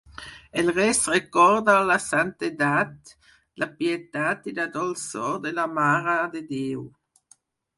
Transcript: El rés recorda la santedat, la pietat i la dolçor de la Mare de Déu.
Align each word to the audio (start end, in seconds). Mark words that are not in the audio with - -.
El 0.61 0.69
rés 0.75 1.01
recorda 1.11 1.75
la 1.89 1.97
santedat, 2.05 3.13
la 3.65 3.69
pietat 3.83 4.49
i 4.53 4.55
la 4.61 4.67
dolçor 4.79 5.33
de 5.45 5.55
la 5.61 5.67
Mare 5.79 6.17
de 6.37 6.43
Déu. 6.53 6.83